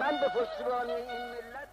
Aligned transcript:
من 0.00 0.10
به 0.20 0.28
پشتیبانی 0.28 0.92
این 0.92 1.22
ملت 1.30 1.68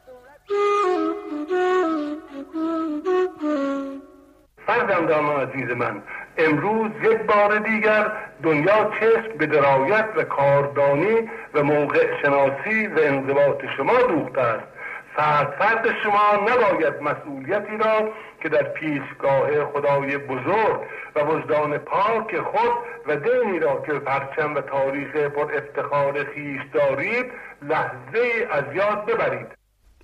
فرزندان 4.67 5.25
عزیز 5.25 5.69
من 5.69 6.03
امروز 6.37 6.91
یک 7.03 7.21
بار 7.21 7.59
دیگر 7.59 8.11
دنیا 8.43 8.91
چشم 8.99 9.37
به 9.37 9.45
درایت 9.45 10.05
و 10.15 10.23
کاردانی 10.23 11.29
و 11.53 11.63
موقع 11.63 12.21
شناسی 12.21 12.87
و 12.87 12.99
انضباط 12.99 13.65
شما 13.77 13.97
دوخته 13.97 14.41
است. 14.41 14.72
فرد 15.15 15.55
فرد 15.59 15.85
شما 16.03 16.49
نباید 16.49 17.01
مسئولیتی 17.01 17.77
را 17.77 18.09
که 18.43 18.49
در 18.49 18.63
پیشگاه 18.63 19.65
خدای 19.65 20.17
بزرگ 20.17 20.81
و 21.15 21.19
وجدان 21.19 21.77
پاک 21.77 22.39
خود 22.41 22.71
و 23.07 23.15
دینی 23.15 23.59
را 23.59 23.81
که 23.85 23.93
پرچم 23.93 24.55
و 24.55 24.61
تاریخ 24.61 25.15
پر 25.15 25.51
افتخار 25.57 26.23
خیش 26.23 26.61
دارید 26.73 27.25
لحظه 27.61 28.47
از 28.51 28.63
یاد 28.75 29.05
ببرید. 29.05 29.47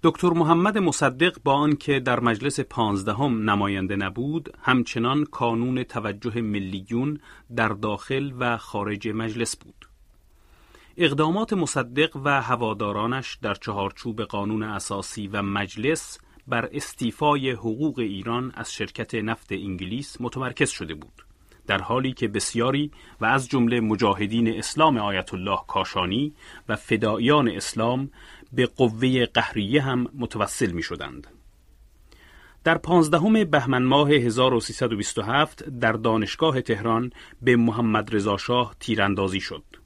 دکتر 0.03 0.29
محمد 0.29 0.77
مصدق 0.77 1.33
با 1.43 1.53
آنکه 1.53 1.99
در 1.99 2.19
مجلس 2.19 2.59
پانزدهم 2.59 3.49
نماینده 3.49 3.95
نبود 3.95 4.57
همچنان 4.61 5.23
کانون 5.23 5.83
توجه 5.83 6.41
ملیون 6.41 7.19
در 7.55 7.67
داخل 7.67 8.31
و 8.39 8.57
خارج 8.57 9.07
مجلس 9.07 9.55
بود. 9.55 9.88
اقدامات 11.01 11.53
مصدق 11.53 12.17
و 12.23 12.41
هوادارانش 12.41 13.37
در 13.41 13.53
چهارچوب 13.53 14.21
قانون 14.21 14.63
اساسی 14.63 15.27
و 15.27 15.41
مجلس 15.41 16.19
بر 16.47 16.69
استیفای 16.73 17.51
حقوق 17.51 17.99
ایران 17.99 18.51
از 18.55 18.73
شرکت 18.73 19.15
نفت 19.15 19.51
انگلیس 19.51 20.21
متمرکز 20.21 20.69
شده 20.69 20.93
بود 20.93 21.25
در 21.67 21.81
حالی 21.81 22.13
که 22.13 22.27
بسیاری 22.27 22.91
و 23.21 23.25
از 23.25 23.49
جمله 23.49 23.79
مجاهدین 23.79 24.57
اسلام 24.57 24.97
آیت 24.97 25.33
الله 25.33 25.59
کاشانی 25.67 26.33
و 26.69 26.75
فدایان 26.75 27.47
اسلام 27.47 28.11
به 28.53 28.65
قوه 28.65 29.25
قهریه 29.25 29.81
هم 29.81 30.07
متوسل 30.17 30.71
می 30.71 30.83
شدند. 30.83 31.27
در 32.63 32.77
پانزدهم 32.77 33.43
بهمن 33.43 33.83
ماه 33.83 34.11
1327 34.11 35.63
در 35.63 35.91
دانشگاه 35.91 36.61
تهران 36.61 37.11
به 37.41 37.55
محمد 37.55 38.15
رضا 38.15 38.37
شاه 38.37 38.75
تیراندازی 38.79 39.39
شد. 39.39 39.78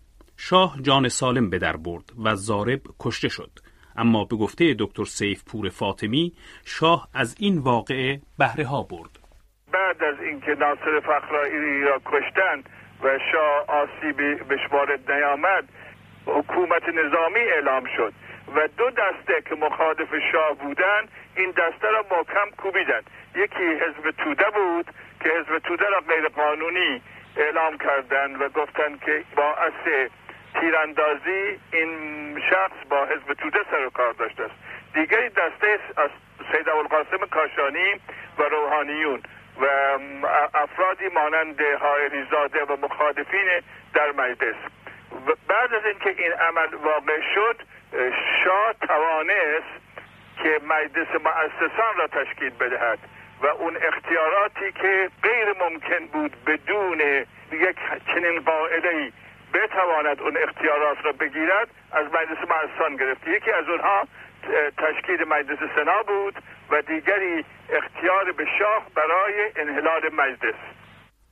شاه 0.49 0.75
جان 0.81 1.07
سالم 1.07 1.49
به 1.49 1.59
در 1.59 1.77
برد 1.77 2.03
و 2.23 2.35
زارب 2.35 2.81
کشته 2.99 3.29
شد. 3.29 3.51
اما 3.97 4.25
به 4.25 4.35
گفته 4.35 4.75
دکتر 4.79 5.03
سیف 5.03 5.43
پور 5.51 5.69
فاطمی 5.69 6.33
شاه 6.65 7.07
از 7.13 7.35
این 7.39 7.57
واقعه 7.57 8.21
بهره 8.39 8.65
ها 8.65 8.83
برد. 8.83 9.13
بعد 9.73 10.03
از 10.03 10.21
اینکه 10.21 10.51
ناصر 10.51 10.99
فخرایی 10.99 11.83
را 11.83 12.01
کشتند 12.05 12.69
و 13.03 13.19
شاه 13.31 13.65
آسیبی 13.81 14.35
به 14.35 14.57
وارد 14.71 15.11
نیامد 15.11 15.63
حکومت 16.25 16.83
نظامی 16.83 17.39
اعلام 17.39 17.83
شد 17.97 18.13
و 18.55 18.67
دو 18.77 18.89
دسته 18.89 19.41
که 19.49 19.55
مخالف 19.55 20.09
شاه 20.31 20.53
بودند 20.63 21.07
این 21.35 21.49
دسته 21.51 21.87
را 21.87 22.05
محکم 22.11 22.49
کوبیدند 22.57 23.09
یکی 23.35 23.67
حزب 23.83 24.11
توده 24.11 24.49
بود 24.55 24.85
که 25.21 25.29
حزب 25.29 25.59
توده 25.59 25.85
را 25.89 25.99
غیر 25.99 26.27
قانونی 26.27 27.01
اعلام 27.37 27.77
کردند 27.77 28.41
و 28.41 28.49
گفتند 28.49 28.99
که 28.99 29.23
باعث 29.35 30.09
تیراندازی 30.59 31.59
این 31.71 32.41
شخص 32.49 32.87
با 32.89 33.05
حزب 33.05 33.33
توده 33.33 33.59
سر 33.71 33.85
و 33.85 33.89
کار 33.89 34.13
داشته 34.13 34.43
است. 34.43 34.53
دیگری 34.93 35.29
دسته 35.29 35.79
از 35.97 36.09
سید 36.51 36.69
ابوالقاسم 36.69 37.17
کاشانی 37.31 37.93
و 38.37 38.43
روحانیون 38.43 39.21
و 39.61 39.65
افرادی 40.53 41.07
مانند 41.07 41.61
حائری 41.61 42.25
زاده 42.31 42.63
و 42.63 42.77
مخالفین 42.81 43.61
در 43.93 44.11
مجلس. 44.11 44.55
بعد 45.47 45.73
از 45.73 45.85
اینکه 45.85 46.23
این 46.23 46.31
عمل 46.31 46.73
واقع 46.73 47.19
شد 47.35 47.61
شاه 48.43 48.73
توانست 48.87 49.83
که 50.43 50.59
مجلس 50.67 51.07
مؤسسان 51.07 51.97
را 51.97 52.07
تشکیل 52.07 52.49
بدهد 52.49 52.99
و 53.41 53.47
اون 53.47 53.77
اختیاراتی 53.77 54.71
که 54.71 55.09
غیر 55.23 55.53
ممکن 55.59 56.05
بود 56.05 56.45
بدون 56.45 56.99
یک 57.51 57.77
چنین 58.05 58.39
قاعده 58.39 59.11
بتواند 59.53 60.21
اون 60.21 60.37
اختیارات 60.47 60.97
را 61.05 61.11
بگیرد 61.11 61.67
از 61.91 62.05
مجلس 62.05 62.41
مؤسسان 62.51 62.95
گرفت. 62.95 63.21
یکی 63.27 63.51
از 63.51 63.65
اونها 63.69 64.07
تشکیل 64.77 65.19
مجلس 65.27 65.59
سنا 65.75 66.03
بود 66.07 66.35
و 66.71 66.81
دیگری 66.81 67.45
اختیار 67.69 68.31
به 68.37 68.45
شاه 68.59 68.87
برای 68.95 69.51
انحلال 69.55 70.01
مجلس. 70.13 70.55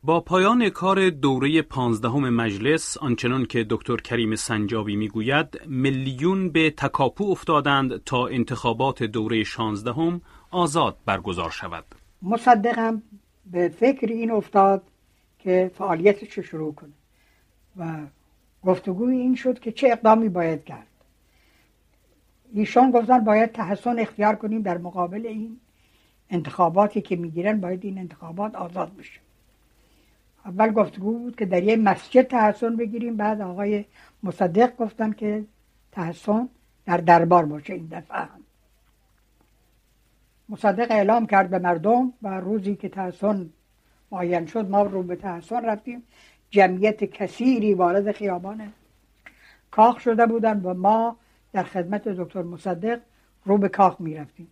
با 0.03 0.19
پایان 0.21 0.69
کار 0.69 1.09
دوره 1.09 1.61
پانزدهم 1.61 2.29
مجلس 2.29 2.97
آنچنان 2.97 3.45
که 3.45 3.65
دکتر 3.69 3.95
کریم 3.95 4.35
سنجابی 4.35 4.95
می‌گوید 4.95 5.61
ملیون 5.67 6.51
به 6.51 6.69
تکاپو 6.69 7.31
افتادند 7.31 8.03
تا 8.03 8.27
انتخابات 8.27 9.03
دوره 9.03 9.43
شانزدهم 9.43 10.21
آزاد 10.51 10.97
برگزار 11.05 11.49
شود. 11.49 11.85
مصدقم 12.21 13.01
به 13.51 13.69
فکر 13.69 14.07
این 14.07 14.31
افتاد 14.31 14.83
که 15.39 15.71
فعالیتش 15.77 16.37
رو 16.37 16.43
شروع 16.43 16.75
کنه. 16.75 16.93
و 17.77 17.97
گفتگوی 18.63 19.17
این 19.17 19.35
شد 19.35 19.59
که 19.59 19.71
چه 19.71 19.87
اقدامی 19.91 20.29
باید 20.29 20.63
کرد. 20.63 20.87
ایشان 22.53 22.91
گفتن 22.91 23.19
باید 23.19 23.51
تحسن 23.51 23.99
اختیار 23.99 24.35
کنیم 24.35 24.61
در 24.61 24.77
مقابل 24.77 25.25
این 25.27 25.59
انتخاباتی 26.29 27.01
که 27.01 27.15
می‌گیرن 27.15 27.59
باید 27.59 27.85
این 27.85 27.97
انتخابات 27.97 28.55
آزاد 28.55 28.95
بشه. 28.95 29.19
اول 30.45 30.71
گفتگو 30.71 31.17
بود 31.17 31.35
که 31.35 31.45
در 31.45 31.63
یه 31.63 31.75
مسجد 31.75 32.21
تحسن 32.21 32.75
بگیریم 32.75 33.17
بعد 33.17 33.41
آقای 33.41 33.85
مصدق 34.23 34.77
گفتن 34.77 35.11
که 35.11 35.43
تحسن 35.91 36.49
در 36.85 36.97
دربار 36.97 37.45
باشه 37.45 37.73
این 37.73 37.87
دفعه 37.91 38.17
هم. 38.17 38.39
مصدق 40.49 40.91
اعلام 40.91 41.27
کرد 41.27 41.49
به 41.49 41.59
مردم 41.59 42.13
و 42.21 42.39
روزی 42.39 42.75
که 42.75 42.89
تحسن 42.89 43.49
معین 44.11 44.45
شد 44.45 44.69
ما 44.69 44.83
رو 44.83 45.03
به 45.03 45.15
تحسن 45.15 45.65
رفتیم. 45.65 46.03
جمعیت 46.51 47.03
کثیری 47.03 47.73
وارد 47.73 48.11
خیابان 48.11 48.73
کاخ 49.71 49.99
شده 49.99 50.25
بودن 50.25 50.61
و 50.61 50.73
ما 50.73 51.17
در 51.53 51.63
خدمت 51.63 52.07
دکتر 52.07 52.41
مصدق 52.41 52.99
رو 53.45 53.57
به 53.57 53.69
کاخ 53.69 54.01
می 54.01 54.15
رفتیم 54.15 54.47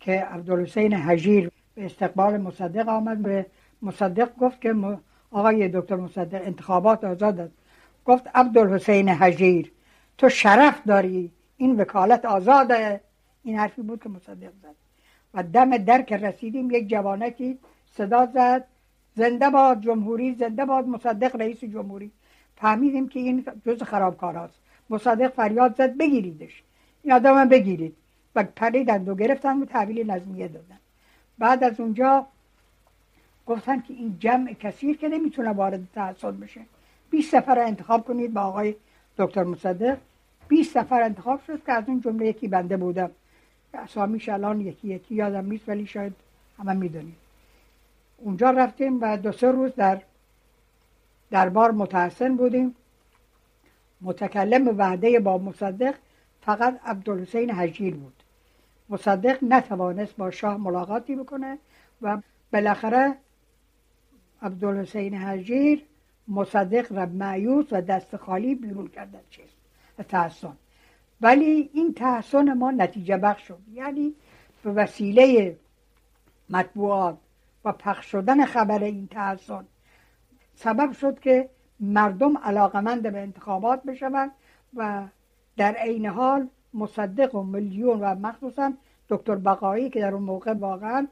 که 0.00 0.12
عبدالحسین 0.12 0.92
حجیر 0.92 1.50
به 1.74 1.84
استقبال 1.84 2.36
مصدق 2.36 2.88
آمد. 2.88 3.22
به 3.22 3.46
مصدق 3.82 4.36
گفت 4.36 4.60
که 4.60 4.74
آقای 5.30 5.68
دکتر 5.68 5.96
مصدق 5.96 6.46
انتخابات 6.46 7.04
آزاد 7.04 7.40
است. 7.40 7.54
گفت 8.04 8.24
عبدالحسین 8.34 9.08
حجیر 9.08 9.72
تو 10.18 10.28
شرف 10.28 10.82
داری 10.86 11.30
این 11.56 11.80
وکالت 11.80 12.24
آزاده. 12.24 13.00
این 13.42 13.58
حرفی 13.58 13.82
بود 13.82 14.02
که 14.02 14.08
مصدق 14.08 14.52
زد. 14.62 14.74
و 15.34 15.42
دم 15.42 15.76
در 15.76 16.02
که 16.02 16.16
رسیدیم 16.16 16.70
یک 16.70 16.88
جوانکی 16.88 17.58
صدا 17.96 18.26
زد. 18.26 18.64
زنده 19.16 19.50
باد 19.50 19.80
جمهوری 19.80 20.34
زنده 20.34 20.64
باد 20.64 20.88
مصدق 20.88 21.36
رئیس 21.36 21.64
جمهوری. 21.64 22.10
فهمیدیم 22.56 23.08
که 23.08 23.20
این 23.20 23.46
جز 23.66 23.82
خرابکاراست. 23.82 24.58
مصدق 24.90 25.28
فریاد 25.28 25.76
زد 25.76 25.96
بگیریدش. 25.96 26.62
این 27.02 27.12
آدم 27.12 27.48
بگیرید. 27.48 27.96
و 28.36 28.44
پریدند 28.44 29.08
و 29.08 29.14
گرفتن 29.14 29.62
و 29.62 29.64
تحویل 29.64 30.10
نظمیه 30.10 30.48
دادن 30.48 30.78
بعد 31.38 31.64
از 31.64 31.80
اونجا 31.80 32.26
گفتن 33.46 33.80
که 33.80 33.94
این 33.94 34.16
جمع 34.18 34.52
کثیر 34.52 34.96
که 34.96 35.08
نمی‌تونه 35.08 35.50
وارد 35.52 35.80
تحصیل 35.94 36.30
بشه. 36.30 36.60
20 37.10 37.30
سفر 37.30 37.58
انتخاب 37.58 38.04
کنید 38.04 38.32
با 38.32 38.40
آقای 38.40 38.74
دکتر 39.18 39.44
مصدق. 39.44 39.98
20 40.48 40.74
سفر 40.74 41.02
انتخاب 41.02 41.40
شد 41.46 41.64
که 41.64 41.72
از 41.72 41.84
اون 41.86 42.00
جمله 42.00 42.26
یکی 42.26 42.48
بنده 42.48 42.76
بودم 42.76 43.10
اسامیش 43.74 44.28
الان 44.28 44.60
یکی 44.60 44.88
یکی 44.88 45.14
یادم 45.14 45.46
نیست 45.46 45.68
ولی 45.68 45.86
شاید 45.86 46.12
همه 46.58 46.72
می‌دونید. 46.72 47.23
اونجا 48.16 48.50
رفتیم 48.50 48.98
و 49.02 49.16
دو 49.16 49.32
سه 49.32 49.50
روز 49.50 49.74
در 49.74 50.02
دربار 51.30 51.70
متحسن 51.70 52.36
بودیم. 52.36 52.74
متکلم 54.00 54.78
وعده 54.78 55.20
با 55.20 55.38
مصدق 55.38 55.94
فقط 56.40 56.80
عبدالحسین 56.84 57.50
حجیر 57.50 57.94
بود. 57.94 58.22
مصدق 58.88 59.38
نتوانست 59.42 60.16
با 60.16 60.30
شاه 60.30 60.56
ملاقاتی 60.56 61.16
بکنه 61.16 61.58
و 62.02 62.18
بالاخره 62.52 63.14
عبدالحسین 64.42 65.14
حجیر 65.14 65.84
مصدق 66.28 66.92
را 66.92 67.06
معیوس 67.06 67.66
و 67.72 67.80
دست 67.80 68.16
خالی 68.16 68.54
بیرون 68.54 68.88
کردن 68.88 69.20
چیز 69.30 69.48
تحسن. 70.08 70.56
ولی 71.20 71.70
این 71.72 71.94
تحسن 71.94 72.52
ما 72.52 72.70
نتیجه 72.70 73.16
بخش 73.16 73.42
شد. 73.48 73.58
یعنی 73.72 74.14
به 74.62 74.70
وسیله 74.70 75.56
مطبوعات 76.50 77.18
و 77.64 77.72
پخش 77.72 78.06
شدن 78.06 78.44
خبر 78.44 78.84
این 78.84 79.06
تحسن 79.06 79.64
سبب 80.54 80.92
شد 80.92 81.20
که 81.20 81.48
مردم 81.80 82.38
علاقمند 82.38 83.02
به 83.02 83.20
انتخابات 83.20 83.82
بشوند 83.82 84.30
و 84.74 85.02
در 85.56 85.72
عین 85.72 86.06
حال 86.06 86.48
مصدق 86.74 87.34
و 87.34 87.42
میلیون 87.42 88.00
و 88.00 88.14
مخصوصا 88.14 88.72
دکتر 89.08 89.34
بقایی 89.34 89.90
که 89.90 90.00
در 90.00 90.14
اون 90.14 90.22
موقع 90.22 90.52
واقعا 90.52 91.06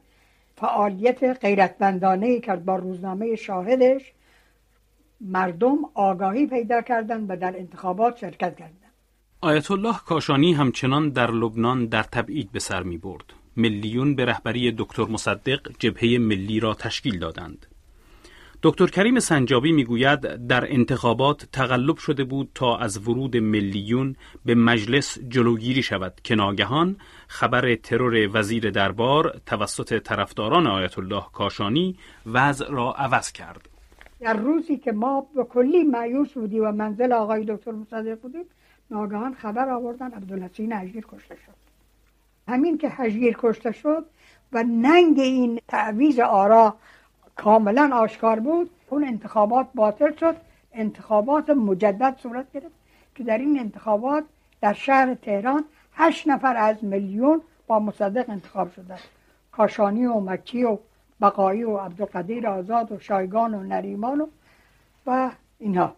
فعالیت 0.56 1.24
غیرتمندانه 1.24 2.40
کرد 2.40 2.64
با 2.64 2.76
روزنامه 2.76 3.36
شاهدش 3.36 4.12
مردم 5.20 5.78
آگاهی 5.94 6.46
پیدا 6.46 6.82
کردند 6.82 7.30
و 7.30 7.36
در 7.36 7.56
انتخابات 7.56 8.16
شرکت 8.16 8.56
کردند 8.56 8.92
آیت 9.40 9.70
الله 9.70 9.94
کاشانی 10.06 10.52
همچنان 10.52 11.08
در 11.08 11.30
لبنان 11.30 11.86
در 11.86 12.02
تبعید 12.02 12.52
به 12.52 12.58
سر 12.58 12.82
می 12.82 12.98
برد. 12.98 13.41
ملیون 13.56 14.14
به 14.14 14.24
رهبری 14.24 14.72
دکتر 14.78 15.04
مصدق 15.04 15.60
جبهه 15.78 16.18
ملی 16.18 16.60
را 16.60 16.74
تشکیل 16.74 17.18
دادند. 17.18 17.66
دکتر 18.64 18.86
کریم 18.86 19.18
سنجابی 19.18 19.72
می‌گوید 19.72 20.20
در 20.46 20.72
انتخابات 20.72 21.48
تقلب 21.52 21.96
شده 21.96 22.24
بود 22.24 22.50
تا 22.54 22.76
از 22.76 23.08
ورود 23.08 23.36
ملیون 23.36 24.16
به 24.44 24.54
مجلس 24.54 25.18
جلوگیری 25.18 25.82
شود 25.82 26.12
که 26.24 26.34
ناگهان 26.34 26.96
خبر 27.26 27.74
ترور 27.74 28.28
وزیر 28.32 28.70
دربار 28.70 29.40
توسط 29.46 29.98
طرفداران 29.98 30.66
آیت 30.66 30.98
الله 30.98 31.22
کاشانی 31.32 31.98
وضع 32.26 32.70
را 32.70 32.92
عوض 32.92 33.32
کرد. 33.32 33.68
در 34.20 34.36
روزی 34.36 34.76
که 34.76 34.92
ما 34.92 35.26
به 35.36 35.44
کلی 35.44 35.84
معیوس 35.84 36.32
بودیم 36.32 36.64
و 36.64 36.72
منزل 36.72 37.12
آقای 37.12 37.44
دکتر 37.48 37.70
مصدق 37.72 38.20
بودیم 38.20 38.44
ناگهان 38.90 39.34
خبر 39.34 39.70
آوردن 39.70 40.10
عبدالحسین 40.10 40.72
هجیر 40.72 41.04
کشته 41.08 41.34
شد 41.34 41.61
همین 42.52 42.78
که 42.78 42.88
هجیر 42.88 43.36
کشته 43.38 43.72
شد 43.72 44.06
و 44.52 44.62
ننگ 44.62 45.18
این 45.20 45.60
تعویز 45.68 46.20
آرا 46.20 46.74
کاملا 47.36 47.90
آشکار 47.96 48.40
بود 48.40 48.70
اون 48.90 49.04
انتخابات 49.04 49.66
باطل 49.74 50.16
شد 50.16 50.36
انتخابات 50.72 51.50
مجدد 51.50 52.16
صورت 52.22 52.52
گرفت 52.52 52.74
که 53.14 53.24
در 53.24 53.38
این 53.38 53.58
انتخابات 53.58 54.24
در 54.60 54.72
شهر 54.72 55.14
تهران 55.14 55.64
هشت 55.94 56.28
نفر 56.28 56.56
از 56.56 56.84
میلیون 56.84 57.42
با 57.66 57.78
مصدق 57.78 58.30
انتخاب 58.30 58.72
شدند. 58.72 59.00
کاشانی 59.52 60.06
و 60.06 60.20
مکی 60.20 60.64
و 60.64 60.78
بقایی 61.20 61.64
و 61.64 61.76
عبدالقدیر 61.76 62.46
آزاد 62.46 62.92
و 62.92 62.98
شایگان 62.98 63.54
و 63.54 63.62
نریمان 63.62 64.20
و, 64.20 64.26
و 65.06 65.30
اینها. 65.58 65.96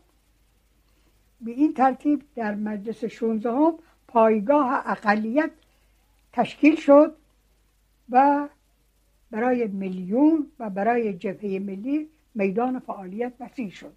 به 1.41 1.51
این 1.51 1.75
ترتیب 1.75 2.23
در 2.37 2.55
مجلس 2.55 3.05
16 3.05 3.51
هم 3.51 3.75
پایگاه 4.09 4.83
اقلیت 4.87 5.51
تشکیل 6.35 6.77
شد 6.77 7.15
و 8.11 8.49
برای 9.31 9.67
میلیون 9.67 10.47
و 10.59 10.71
برای 10.71 11.13
جبهه 11.13 11.59
ملی 11.59 12.09
میدان 12.35 12.79
فعالیت 12.79 13.33
وسیع 13.41 13.71
شد. 13.71 13.93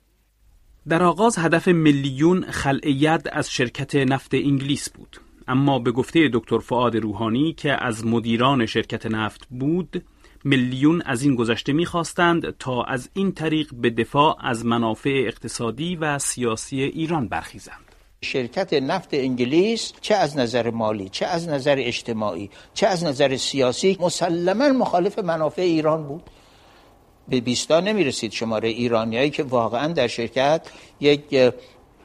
در 0.87 1.03
آغاز 1.03 1.37
هدف 1.37 1.67
میلیون 1.67 2.41
خلع 2.41 3.19
از 3.31 3.51
شرکت 3.51 3.95
نفت 3.95 4.33
انگلیس 4.33 4.89
بود. 4.89 5.17
اما 5.47 5.79
به 5.79 5.91
گفته 5.91 6.29
دکتر 6.33 6.59
فعاد 6.59 6.95
روحانی 6.97 7.53
که 7.53 7.85
از 7.85 8.05
مدیران 8.05 8.65
شرکت 8.65 9.05
نفت 9.05 9.47
بود 9.49 10.03
میلیون 10.43 11.01
از 11.01 11.23
این 11.23 11.35
گذشته 11.35 11.73
می‌خواستند 11.73 12.49
تا 12.49 12.83
از 12.83 13.09
این 13.13 13.31
طریق 13.31 13.73
به 13.73 13.89
دفاع 13.89 14.37
از 14.45 14.65
منافع 14.65 15.23
اقتصادی 15.27 15.95
و 15.95 16.19
سیاسی 16.19 16.81
ایران 16.81 17.27
برخیزند. 17.27 17.86
شرکت 18.21 18.73
نفت 18.73 19.09
انگلیس 19.13 19.93
چه 20.01 20.15
از 20.15 20.37
نظر 20.37 20.69
مالی 20.69 21.09
چه 21.09 21.25
از 21.25 21.47
نظر 21.47 21.75
اجتماعی 21.79 22.49
چه 22.73 22.87
از 22.87 23.03
نظر 23.03 23.37
سیاسی 23.37 23.97
مسلما 23.99 24.69
مخالف 24.69 25.19
منافع 25.19 25.61
ایران 25.61 26.07
بود. 26.07 26.23
به 27.27 27.41
بیستا 27.41 27.79
نمی 27.79 28.03
رسید 28.03 28.31
شماره 28.31 28.69
ایرانیایی 28.69 29.29
که 29.29 29.43
واقعا 29.43 29.87
در 29.87 30.07
شرکت 30.07 30.67
یک 30.99 31.53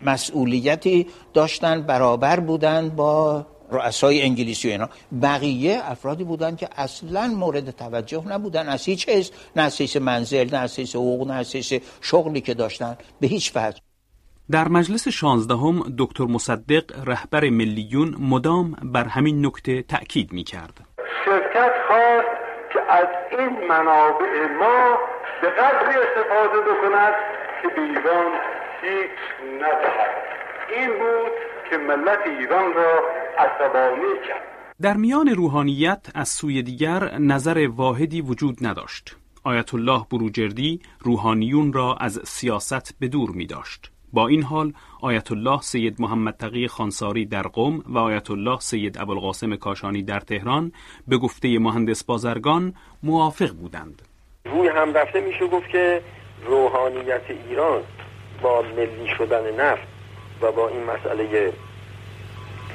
مسئولیتی 0.03 1.07
داشتن 1.35 1.83
برابر 1.83 2.41
بودند 2.41 2.97
با 2.97 3.47
رؤسای 3.71 4.23
انگلیسی 4.23 4.69
و 4.69 4.71
اینا. 4.71 4.89
بقیه 5.23 5.81
افرادی 5.85 6.25
بودن 6.25 6.57
که 6.57 6.69
اصلا 6.77 7.27
مورد 7.27 7.71
توجه 7.71 8.29
نبودن. 8.29 8.69
از 8.69 8.85
هیچ 8.85 9.09
نه 9.57 9.71
منزل 10.01 10.49
نه 10.53 10.59
از 10.59 10.79
حقوق 10.79 11.31
نه 11.31 11.45
شغلی 12.01 12.41
که 12.41 12.55
داشتن. 12.55 12.97
به 13.21 13.27
هیچ 13.27 13.53
وجه. 13.55 13.92
در 14.53 14.69
مجلس 14.69 15.09
شانزدهم 15.09 15.83
دکتر 15.99 16.25
مصدق 16.25 17.09
رهبر 17.09 17.51
ملیون 17.51 18.15
مدام 18.21 18.77
بر 18.83 19.05
همین 19.05 19.47
نکته 19.47 19.83
تأکید 19.83 20.33
می 20.33 20.45
کرد. 20.45 20.81
شرکت 21.25 21.73
خواست 21.89 22.29
که 22.73 22.81
از 22.93 23.07
این 23.31 23.69
منابع 23.69 24.47
ما 24.61 24.99
به 25.43 25.49
قدری 25.49 25.95
استفاده 26.05 26.61
بکند 26.69 27.15
که 27.63 27.69
به 27.77 27.83
ایران 27.83 28.33
هیچ 28.83 29.19
ندهد 29.57 30.11
این 30.77 30.89
بود 30.89 31.33
که 31.71 31.77
ملت 31.77 32.19
ایران 32.27 32.75
را 32.75 33.01
عصبانی 33.39 34.29
کرد 34.29 34.43
در 34.83 34.97
میان 34.97 35.29
روحانیت 35.29 36.07
از 36.15 36.29
سوی 36.29 36.63
دیگر 36.63 37.19
نظر 37.19 37.69
واحدی 37.77 38.21
وجود 38.21 38.67
نداشت 38.67 39.17
آیت 39.45 39.75
الله 39.75 40.07
بروجردی 40.11 40.81
روحانیون 41.01 41.73
را 41.73 41.97
از 42.01 42.21
سیاست 42.25 42.95
به 43.01 43.09
دور 43.09 43.31
می 43.31 43.47
داشت. 43.47 43.93
با 44.13 44.29
این 44.29 44.43
حال 44.43 44.73
آیت 45.01 45.33
الله 45.33 45.61
سید 45.61 46.01
محمد 46.01 46.37
تقی 46.37 46.69
خانساری 46.69 47.27
در 47.27 47.43
قم 47.43 47.83
و 47.87 47.99
آیت 47.99 48.31
الله 48.31 48.61
سید 48.61 48.99
ابوالقاسم 48.99 49.57
کاشانی 49.57 50.03
در 50.03 50.21
تهران 50.21 50.73
به 51.09 51.19
گفته 51.19 51.59
مهندس 51.59 52.05
بازرگان 52.05 52.75
موافق 53.03 53.51
بودند. 53.51 54.03
روی 54.45 54.69
هم 54.69 54.95
رفته 54.95 55.21
میشه 55.21 55.47
گفت 55.47 55.69
که 55.69 56.03
روحانیت 56.47 57.31
ایران 57.49 57.83
با 58.43 58.63
ملی 58.63 59.09
شدن 59.19 59.61
نفت 59.61 59.83
و 60.43 60.53
با 60.53 60.69
این 60.69 60.85
مسئله 60.85 61.53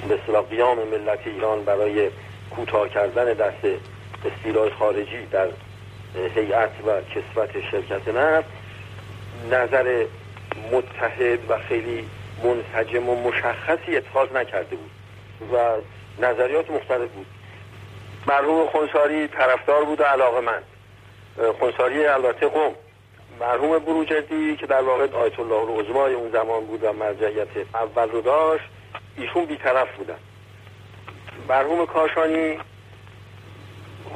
به 0.10 0.42
قیام 0.42 0.78
ملت 0.78 1.19
ایران 1.25 1.63
برای 1.63 2.10
کوتاه 2.56 2.89
کردن 2.89 3.34
دست 3.34 3.81
استیلای 4.25 4.69
خارجی 4.69 5.25
در 5.31 5.48
هیئت 6.36 6.72
و 6.88 7.01
کسوت 7.01 7.50
شرکت 7.72 8.07
نفت 8.07 8.50
نظر 9.51 10.06
متحد 10.72 11.52
و 11.52 11.58
خیلی 11.58 12.10
منسجم 12.44 13.10
و 13.10 13.30
مشخصی 13.30 13.98
اتخاذ 13.98 14.32
نکرده 14.32 14.76
بود 14.76 14.92
و 15.54 15.76
نظریات 16.26 16.70
مختلف 16.70 17.10
بود. 17.10 17.26
مرحوم 18.27 18.68
خونساری 18.68 19.27
طرفدار 19.27 19.86
بود 19.86 20.00
و 20.00 20.04
علاقه 20.04 20.42
من. 20.42 20.62
خونساری 21.60 22.06
البته 22.06 22.48
قوم. 22.48 22.75
مرحوم 23.39 23.80
بروجردی 23.80 24.56
که 24.56 24.66
در 24.66 24.82
واقع 24.82 25.12
آیت 25.13 25.39
الله 25.39 25.56
العظمای 25.56 26.13
اون 26.13 26.32
زمان 26.32 26.66
بود 26.66 26.84
و 26.84 26.94
مرجعیت 26.94 27.48
اول 27.74 28.10
رو 28.10 28.22
داشت 28.22 28.63
ایشون 29.18 29.46
بیطرف 29.46 29.96
بودن. 29.98 30.20
مرحوم 31.50 31.86
کاشانی 31.86 32.58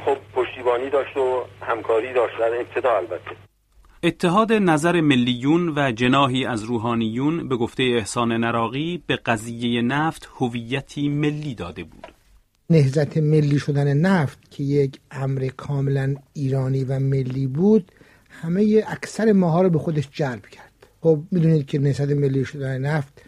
خب 0.04 0.16
پشتیبانی 0.34 0.90
داشت 0.90 1.16
و 1.16 1.44
همکاری 1.66 2.12
داشت 2.12 2.38
در 2.38 2.54
ابتدا 2.54 2.96
البته. 2.96 3.51
اتحاد 4.04 4.52
نظر 4.52 5.00
ملیون 5.00 5.72
و 5.76 5.92
جناهی 5.92 6.44
از 6.44 6.62
روحانیون 6.62 7.48
به 7.48 7.56
گفته 7.56 7.82
احسان 7.82 8.32
نراقی 8.32 9.02
به 9.06 9.16
قضیه 9.16 9.82
نفت 9.82 10.28
هویتی 10.38 11.08
ملی 11.08 11.54
داده 11.54 11.84
بود. 11.84 12.06
نهزت 12.70 13.16
ملی 13.16 13.58
شدن 13.58 13.94
نفت 13.94 14.38
که 14.50 14.62
یک 14.62 15.00
امر 15.10 15.48
کاملا 15.56 16.14
ایرانی 16.32 16.84
و 16.84 16.98
ملی 16.98 17.46
بود 17.46 17.92
همه 18.28 18.84
اکثر 18.86 19.32
ماها 19.32 19.62
رو 19.62 19.70
به 19.70 19.78
خودش 19.78 20.08
جلب 20.12 20.46
کرد. 20.46 20.72
خب 21.00 21.20
می‌دونید 21.30 21.66
که 21.66 21.78
نهزت 21.78 22.10
ملی 22.10 22.44
شدن 22.44 22.78
نفت 22.78 23.22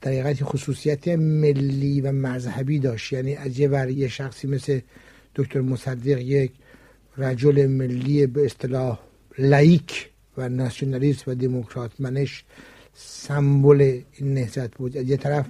در 0.00 0.34
خصوصیت 0.34 1.08
ملی 1.08 2.00
و 2.00 2.12
مذهبی 2.12 2.78
داشت. 2.78 3.12
یعنی 3.12 3.36
از 3.36 3.58
یه 3.58 3.68
ور 3.68 3.88
یه 3.88 4.08
شخصی 4.08 4.48
مثل 4.48 4.80
دکتر 5.34 5.60
مصدق 5.60 6.18
یک 6.18 6.52
رجل 7.18 7.66
ملی 7.66 8.26
به 8.26 8.44
اصطلاح 8.44 9.05
لایک 9.38 10.10
و 10.38 10.48
ناسیونالیست 10.48 11.28
و 11.28 11.34
دموکرات 11.34 11.92
منش 11.98 12.44
سمبل 12.94 14.00
این 14.12 14.34
نهضت 14.34 14.70
بود. 14.74 14.96
از 14.96 15.08
یه 15.08 15.16
طرف 15.16 15.46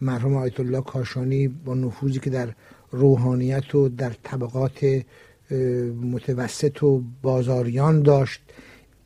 مرحوم 0.00 0.36
آیت 0.36 0.60
الله 0.60 0.80
کاشانی 0.80 1.48
با 1.48 1.74
نفوذی 1.74 2.18
که 2.18 2.30
در 2.30 2.54
روحانیت 2.90 3.74
و 3.74 3.88
در 3.88 4.12
طبقات 4.22 5.02
متوسط 6.02 6.82
و 6.82 7.02
بازاریان 7.22 8.02
داشت 8.02 8.40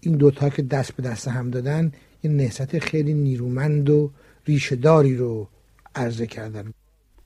این 0.00 0.16
دوتا 0.16 0.49
که 0.49 0.62
دست 0.62 0.92
به 0.92 1.02
دست 1.02 1.28
هم 1.28 1.50
دادن 1.50 1.92
یه 2.23 2.31
نهضت 2.31 2.78
خیلی 2.78 3.14
نیرومند 3.14 3.90
و 3.90 4.11
ریشهداری 4.47 5.16
رو 5.16 5.49
عرضه 5.95 6.26
کردن. 6.26 6.73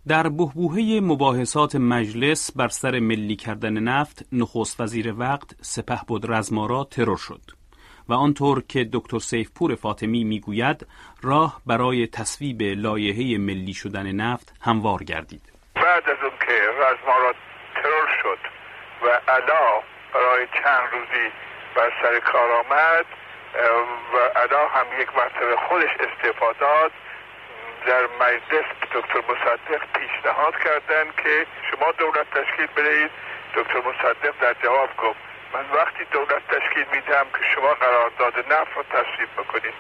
در 0.09 0.23
بهبوهه 0.23 1.01
مباحثات 1.03 1.77
مجلس 1.77 2.57
بر 2.57 2.69
سر 2.69 2.99
ملی 2.99 3.37
کردن 3.37 3.73
نفت 3.73 4.23
نخست 4.33 4.81
وزیر 4.81 5.15
وقت 5.19 5.49
سپه 5.63 6.01
بود 6.09 6.33
رزمارا 6.33 6.85
ترور 6.85 7.17
شد 7.17 7.41
و 8.09 8.13
آنطور 8.13 8.63
که 8.69 8.89
دکتر 8.93 9.19
سیفپور 9.19 9.75
فاطمی 9.75 10.25
می‌گوید 10.25 10.87
راه 11.23 11.61
برای 11.67 12.07
تصویب 12.07 12.63
لایحه 12.63 13.39
ملی 13.39 13.75
شدن 13.75 14.13
نفت 14.13 14.53
هموار 14.63 15.03
گردید. 15.03 15.53
بعد 15.75 16.11
از 16.11 16.17
اون 16.23 16.39
که 16.47 16.57
رزمارا 16.83 17.33
ترور 17.75 18.09
شد 18.23 18.39
و 19.03 19.07
ادا 19.31 19.67
برای 20.15 20.47
چند 20.47 20.85
روزی 20.93 21.27
بر 21.77 21.91
سر 22.03 22.21
کار 22.21 22.51
آمد 22.53 23.07
و 24.15 24.39
ادا 24.45 24.69
هم 24.69 24.87
یک 25.01 25.09
مرتبه 25.17 25.57
خودش 25.69 25.91
استعفا 25.91 26.53
داد 26.61 26.93
در 27.87 28.07
مجلس 28.21 28.65
دکتر 28.95 29.21
مصدق 29.29 29.83
پیشنهاد 29.95 30.55
کردند 30.65 31.17
که 31.17 31.47
شما 31.71 31.93
دولت 31.93 32.31
تشکیل 32.31 32.67
بدهید. 32.67 33.11
دکتر 33.55 33.79
مصدق 33.79 34.35
در 34.41 34.55
جواب 34.63 34.97
گفت 34.97 35.19
من 35.53 35.65
وقتی 35.75 36.05
دولت 36.05 36.43
تشکیل 36.49 36.87
میدم 36.93 37.25
که 37.25 37.45
شما 37.55 37.75
قرارداد 37.75 38.53
نفت 38.53 38.77
را 38.77 38.83
تصویب 38.83 39.29
بکنید. 39.39 39.75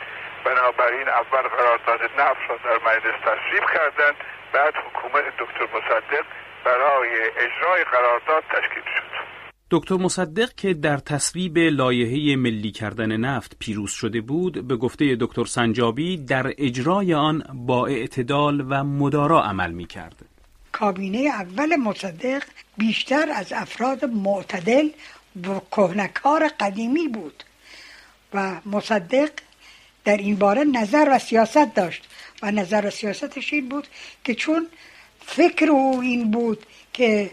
بنابراین 0.45 1.09
اول 1.09 1.43
قرارداد 1.43 2.01
نفت 2.19 2.51
را 2.51 2.57
در 2.65 2.79
مجلس 2.91 3.15
تصویب 3.21 3.65
کردند 3.75 4.17
بعد 4.53 4.75
حکومت 4.77 5.37
دکتر 5.39 5.67
مصدق 5.75 6.25
برای 6.65 7.31
اجرای 7.37 7.85
قرارداد 7.85 8.45
تشکیل 8.51 8.83
شد. 8.97 9.25
دکتر 9.70 9.94
مصدق 9.94 10.54
که 10.54 10.75
در 10.75 10.99
تصویب 10.99 11.58
لایحه 11.58 12.37
ملی 12.37 12.70
کردن 12.70 13.16
نفت 13.16 13.56
پیروز 13.58 13.90
شده 13.90 14.20
بود 14.20 14.68
به 14.68 14.76
گفته 14.76 15.16
دکتر 15.20 15.44
سنجابی 15.44 16.16
در 16.16 16.54
اجرای 16.58 17.14
آن 17.14 17.42
با 17.54 17.87
اعتدال 17.87 18.64
و 18.68 18.85
مدارا 18.85 19.42
عمل 19.42 19.70
می 19.70 19.87
کرد. 19.87 20.25
کابینه 20.73 21.18
اول 21.18 21.76
مصدق 21.76 22.42
بیشتر 22.76 23.28
از 23.35 23.52
افراد 23.52 24.04
معتدل 24.04 24.88
و 25.37 25.61
کهنکار 25.70 26.49
قدیمی 26.61 27.08
بود 27.08 27.44
و 28.35 28.61
مصدق 28.66 29.30
در 30.04 30.16
این 30.16 30.37
باره 30.37 30.64
نظر 30.64 31.08
و 31.11 31.18
سیاست 31.18 31.75
داشت 31.75 32.08
و 32.42 32.50
نظر 32.50 32.87
و 32.87 32.90
سیاستش 32.90 33.52
این 33.52 33.68
بود 33.68 33.87
که 34.25 34.35
چون 34.35 34.66
فکر 35.20 35.70
او 35.70 36.00
این 36.00 36.30
بود 36.30 36.66
که 36.92 37.30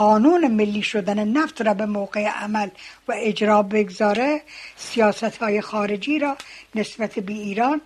قانون 0.00 0.48
ملی 0.48 0.82
شدن 0.82 1.28
نفت 1.28 1.62
را 1.62 1.74
به 1.74 1.86
موقع 1.86 2.28
عمل 2.28 2.68
و 3.08 3.12
اجرا 3.16 3.62
بگذاره 3.62 4.40
سیاست 4.76 5.36
های 5.36 5.60
خارجی 5.60 6.18
را 6.18 6.36
نسبت 6.74 7.18
به 7.18 7.32
ایران 7.32 7.80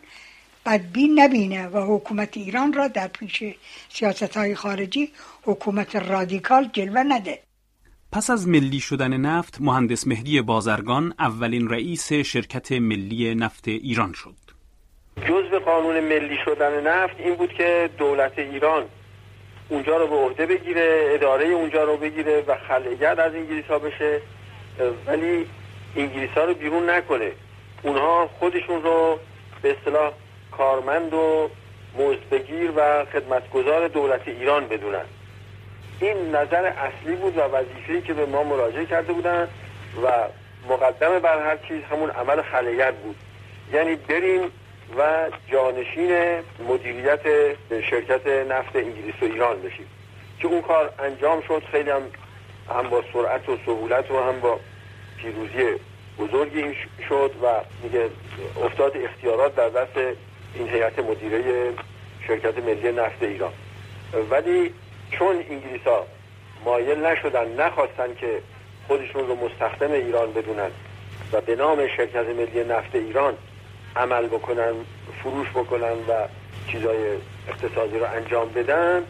بدبین 0.67 1.21
نبینه 1.21 1.67
و 1.69 1.97
حکومت 1.97 2.37
ایران 2.37 2.73
را 2.73 2.89
در 2.89 3.09
پیش 3.09 3.43
سیاست 3.89 4.37
های 4.37 4.55
خارجی 4.55 5.13
حکومت 5.43 5.97
رادیکال 5.97 6.71
جلوه 6.73 7.03
نده. 7.03 7.39
پس 8.13 8.31
از 8.31 8.49
ملی 8.49 8.81
شدن 8.81 9.17
نفت 9.17 9.61
مهندس 9.61 10.07
مهدی 10.07 10.41
بازرگان 10.41 11.15
اولین 11.19 11.69
رئیس 11.69 12.13
شرکت 12.13 12.73
ملی 12.73 13.35
نفت 13.35 13.69
ایران 13.69 14.13
شد. 14.13 14.37
جزء 15.17 15.59
قانون 15.59 16.01
ملی 16.01 16.37
شدن 16.45 16.87
نفت 16.87 17.15
این 17.19 17.35
بود 17.35 17.51
که 17.53 17.91
دولت 17.99 18.39
ایران 18.39 18.85
اونجا 19.69 19.97
رو 19.97 20.07
به 20.07 20.17
عهده 20.17 20.47
بگیره 20.47 21.07
اداره 21.15 21.45
اونجا 21.45 21.85
رو 21.85 21.97
بگیره 21.97 22.45
و 22.47 22.57
خلعگرد 22.69 23.21
از 23.21 23.35
انگلیس 23.35 23.65
ها 23.65 23.79
بشه. 23.79 24.21
ولی 25.07 25.47
انگلیس 25.97 26.31
ها 26.31 26.45
رو 26.45 26.55
بیرون 26.55 26.91
نکنه. 26.91 27.33
اونها 27.83 28.31
خودشون 28.39 28.83
رو 28.83 29.19
به 29.63 29.71
اصطلاح 29.71 30.13
کارمند 30.53 31.15
و 31.15 31.51
مزدبگیر 31.99 32.71
و 32.77 33.05
خدمتگزار 33.05 33.89
دولت 33.89 34.29
ایران 34.29 34.69
بدونن. 34.69 35.05
این 36.01 36.37
نظر 36.37 36.65
اصلی 36.65 37.17
بود 37.17 37.39
و 37.39 37.41
وظیفه‌ای 37.41 38.03
که 38.03 38.15
به 38.15 38.27
ما 38.27 38.43
مراجعه 38.43 38.87
کرده 38.87 39.13
بودن 39.13 39.49
و 40.03 40.09
مقدم 40.69 41.19
بر 41.19 41.47
هر 41.47 41.57
چیز 41.57 41.83
همون 41.91 42.11
عمل 42.11 42.43
خلعیت 42.43 42.95
بود. 42.95 43.17
یعنی 43.73 43.95
بریم 43.95 44.41
و 44.99 45.31
جانشین 45.53 46.41
مدیریت 46.69 47.21
شرکت 47.91 48.27
نفت 48.27 48.77
انگلیس 48.77 49.15
و 49.23 49.25
ایران 49.25 49.63
بشیم 49.63 49.87
که 50.41 50.49
اون 50.49 50.63
کار 50.63 50.93
انجام 50.99 51.41
شد 51.41 51.63
خیلی 51.73 51.91
هم 51.91 52.03
هم 52.69 52.91
با 52.91 53.03
سرعت 53.13 53.49
و 53.49 53.59
سهولت 53.67 54.11
و 54.11 54.23
هم 54.23 54.41
با 54.41 54.61
پیروزی 55.17 55.81
بزرگی 56.19 56.75
شد 57.09 57.31
و 57.43 57.47
دیگه 57.83 58.11
افتاد 58.65 58.97
اختیارات 58.97 59.57
در 59.57 59.69
دست 59.69 60.17
این 60.55 60.69
هیئت 60.69 60.99
مدیره 60.99 61.73
شرکت 62.27 62.59
ملی 62.59 62.93
نفت 62.93 63.23
ایران. 63.23 63.53
ولی 64.31 64.75
چون 65.11 65.37
انگلیس 65.37 65.83
ها 65.87 66.07
مایل 66.65 67.07
نشدن 67.07 67.61
نخواستن 67.61 68.15
که 68.15 68.41
خودشون 68.89 69.29
رو 69.29 69.35
مستخدم 69.35 69.93
ایران 69.93 70.33
بدونن 70.33 70.71
و 71.33 71.41
به 71.41 71.57
نام 71.57 71.89
شرکت 71.89 72.27
ملی 72.29 72.65
نفت 72.65 72.95
ایران 72.95 73.35
عمل 73.97 74.27
بکنن 74.27 74.73
فروش 75.23 75.49
بکنن 75.51 75.93
و 75.93 76.29
چیزای 76.73 77.17
اقتصادی 77.49 77.99
رو 77.99 78.07
انجام 78.17 78.49
بدن 78.49 79.03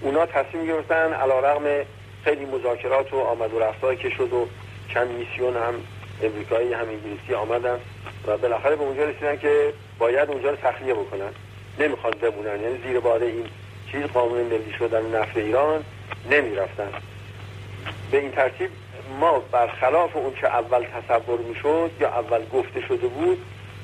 اونا 0.00 0.26
تصمیم 0.26 0.66
گرفتن 0.66 1.12
علا 1.12 1.40
رغم 1.40 1.86
خیلی 2.24 2.44
مذاکرات 2.44 3.12
و 3.12 3.20
آمد 3.20 3.54
و 3.54 3.58
رفتایی 3.58 3.98
که 3.98 4.10
شد 4.10 4.32
و 4.32 4.46
چند 4.94 5.10
میسیون 5.10 5.56
هم 5.56 5.74
امریکایی 6.22 6.72
هم 6.72 6.88
انگلیسی 6.88 7.34
آمدن 7.34 7.78
و 8.26 8.36
بالاخره 8.36 8.76
به 8.76 8.84
اونجا 8.84 9.04
رسیدن 9.04 9.36
که 9.36 9.72
باید 9.98 10.30
اونجا 10.30 10.50
رو 10.50 10.56
تخلیه 10.56 10.94
بکنن. 10.94 11.30
نمی‌خوان 11.78 12.12
بمونن 12.22 12.62
یعنی 12.62 12.78
زیر 12.86 13.00
بار 13.00 13.22
این 13.22 13.44
چیز 13.92 14.02
قانون 14.02 14.40
ملی 14.40 14.72
شدن 14.78 15.20
نفت 15.20 15.36
ایران 15.36 15.84
نمی‌رفتن. 16.30 16.88
به 18.10 18.18
این 18.18 18.30
ترتیب 18.30 18.70
ما 19.20 19.38
برخلاف 19.38 20.16
اون 20.16 20.34
که 20.34 20.46
اول 20.46 20.84
تصور 20.84 21.38
می‌شد 21.40 21.90
یا 22.00 22.08
اول 22.08 22.40
گفته 22.52 22.80
شده 22.80 23.06
بود 23.06 23.38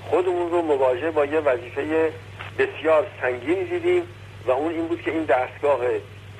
خودمون 0.09 0.51
رو 0.51 0.63
مواجه 0.63 1.11
با 1.11 1.25
یه 1.25 1.41
وظیفه 1.41 2.13
بسیار 2.59 3.07
سنگینی 3.21 3.65
دیدیم 3.65 4.03
و 4.47 4.51
اون 4.51 4.73
این 4.73 4.89
بود 4.89 5.03
که 5.03 5.11
این 5.11 5.25
دستگاه 5.25 5.81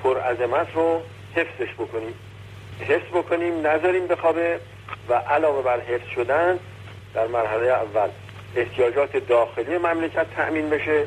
پرعظمت 0.03 0.67
رو 0.75 1.01
حفظش 1.35 1.73
بکنیم. 1.73 2.13
حفظ 2.79 3.07
بکنیم 3.13 3.67
نذاریم 3.67 4.07
بخوابه 4.07 4.59
و 5.09 5.13
علاوه 5.13 5.63
بر 5.63 5.79
حفظ 5.79 6.07
شدن 6.15 6.59
در 7.13 7.27
مرحله 7.27 7.67
اول 7.67 8.09
احتیاجات 8.55 9.17
داخلی 9.17 9.77
مملکت 9.77 10.25
تأمین 10.35 10.69
بشه 10.69 11.03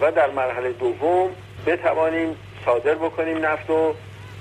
و 0.00 0.12
در 0.12 0.30
مرحله 0.30 0.72
دوم 0.72 1.30
بتوانیم 1.66 2.36
صادر 2.64 2.94
بکنیم 2.94 3.46
نفت 3.46 3.70
و 3.70 3.94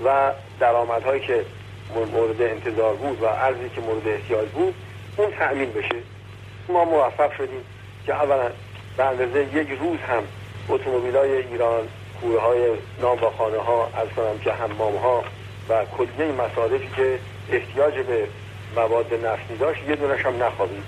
و 0.06 0.32
درآمدهایی 0.60 1.22
که 1.22 1.46
مورد 2.14 2.42
انتظار 2.42 2.94
بود 2.94 3.22
و 3.22 3.26
ارزی 3.26 3.70
که 3.76 3.82
مورد 3.82 4.08
احتیاج 4.08 4.50
بود 4.50 4.76
اون 5.18 5.32
تأمین 5.32 5.72
بشه. 5.72 5.96
ما 6.70 6.86
موفق 6.86 7.34
شدیم 7.38 7.66
که 8.06 8.14
اولا 8.14 8.50
به 8.98 9.04
اندازه 9.04 9.40
یک 9.54 9.70
روز 9.80 10.00
هم 10.00 10.24
اتومبیل 10.70 11.16
های 11.16 11.38
ایران 11.38 11.88
کوه 12.22 12.42
های 12.42 12.68
نامباخانه 13.02 13.58
ها 13.58 13.86
از 13.86 14.08
کنم 14.16 14.40
که 14.44 14.52
حمام 14.52 14.96
ها 14.96 15.24
و 15.70 15.86
کلیه 15.86 16.32
مصارفی 16.32 16.90
که 16.96 17.20
احتیاج 17.52 17.94
به 17.94 18.28
مواد 18.76 19.14
نفتی 19.14 19.58
داشت 19.60 19.90
یه 19.90 19.96
دونش 19.96 20.26
هم 20.26 20.44
نخوابید. 20.44 20.84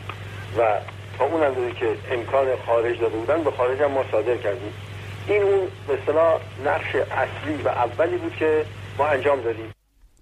و 0.58 0.80
تا 1.18 1.26
اون 1.26 1.44
اندازه 1.44 1.72
که 1.72 1.88
امکان 2.12 2.48
خارج 2.66 3.00
داده 3.00 3.16
بودن 3.16 3.44
به 3.44 3.52
خارج 3.52 3.82
هم 3.82 3.92
ما 3.92 4.06
صادر 4.12 4.38
کردیم. 4.38 4.74
این 5.28 5.44
اون 5.44 5.68
به 5.88 5.94
اصطلاح 5.94 6.40
نقش 6.66 6.96
اصلی 6.96 7.62
و 7.64 7.68
اولی 7.68 8.18
بود 8.18 8.36
که 8.36 8.66
ما 8.98 9.08
انجام 9.08 9.42
دادیم. 9.42 9.72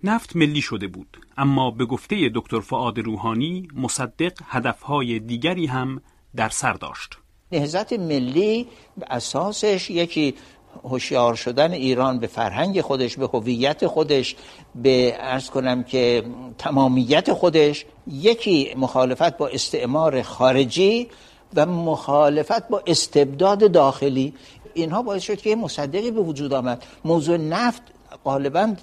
نفت 0.03 0.35
ملی 0.35 0.61
شده 0.61 0.87
بود. 0.87 1.17
اما 1.37 1.71
به 1.71 1.85
گفته 1.85 2.31
دکتر 2.35 2.59
فعاد 2.59 2.99
روحانی 2.99 3.67
مصدق 3.75 4.33
هدفهای 4.45 5.19
دیگری 5.19 5.65
هم 5.65 6.01
در 6.35 6.49
سر 6.49 6.73
داشت. 6.73 7.17
نهزت 7.51 7.93
ملی 7.93 8.67
اساسش 9.09 9.89
یکی 9.89 10.35
هوشیار 10.83 11.35
شدن 11.35 11.71
ایران 11.71 12.19
به 12.19 12.27
فرهنگ 12.27 12.81
خودش 12.81 13.17
به 13.17 13.27
هویت 13.33 13.87
خودش 13.87 14.35
به 14.75 15.15
ارز 15.19 15.49
کنم 15.49 15.83
که 15.83 16.23
تمامیت 16.57 17.33
خودش 17.33 17.85
یکی 18.07 18.73
مخالفت 18.77 19.37
با 19.37 19.47
استعمار 19.47 20.21
خارجی 20.21 21.07
و 21.55 21.65
مخالفت 21.65 22.67
با 22.67 22.83
استبداد 22.87 23.71
داخلی. 23.71 24.33
اینها 24.73 25.01
باعث 25.01 25.23
شد 25.23 25.41
که 25.41 25.49
یه 25.49 25.55
مصدقی 25.55 26.11
به 26.11 26.21
وجود 26.21 26.53
آمد. 26.53 26.83
موضوع 27.05 27.37
نفت 27.37 27.81
غالبا 28.25 28.73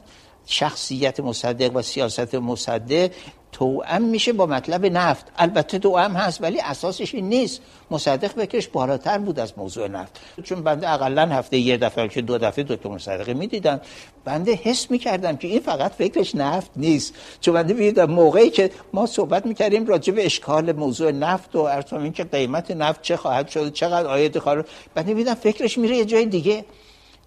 شخصیت 0.50 1.20
مصدق 1.20 1.76
و 1.76 1.82
سیاست 1.82 2.34
مصدق 2.34 3.10
توأم 3.52 4.02
میشه 4.02 4.32
با 4.32 4.46
مطلب 4.46 4.86
نفت. 4.86 5.26
البته 5.38 5.78
توأم 5.78 6.12
هست 6.12 6.42
ولی 6.42 6.60
اساسش 6.60 7.14
این 7.14 7.28
نیست. 7.28 7.60
مصدق 7.90 8.28
فکرش 8.28 8.68
بالاتر 8.68 9.18
بود 9.18 9.38
از 9.38 9.52
موضوع 9.56 9.88
نفت. 9.88 10.20
چون 10.44 10.62
بنده 10.62 10.90
اقلا 10.90 11.26
هفته 11.26 11.58
یه 11.58 11.76
دفعه 11.76 12.08
که 12.08 12.22
دو 12.22 12.38
دفعه 12.38 12.64
دکتر 12.64 12.88
مصدقی 12.88 13.34
می‌دیدم 13.34 13.80
بنده 14.24 14.52
حس 14.52 14.90
می‌کردم 14.90 15.36
که 15.36 15.48
این 15.48 15.60
فقط 15.60 15.92
فکرش 15.92 16.34
نفت 16.34 16.70
نیست. 16.76 17.14
چون 17.40 17.54
بنده 17.54 17.74
می‌دیدم 17.74 18.10
موقعی 18.10 18.50
که 18.50 18.70
ما 18.92 19.06
صحبت 19.06 19.46
می‌کردیم 19.46 19.86
راجع 19.86 20.12
به 20.12 20.26
اشکال 20.26 20.72
موضوع 20.72 21.10
نفت 21.10 21.56
و 21.56 21.58
ارتم 21.58 22.02
این 22.02 22.12
که 22.12 22.24
قیمت 22.24 22.70
نفت 22.70 23.02
چه 23.02 23.16
خواهد 23.16 23.48
شد 23.48 23.72
چقدر 23.72 24.06
آید 24.06 24.38
خواهد 24.38 24.68
بنده 24.94 25.14
می‌دیدم 25.14 25.34
فکرش 25.34 25.78
میره 25.78 25.96
یه 25.96 26.04
جای 26.04 26.26
دیگه. 26.26 26.64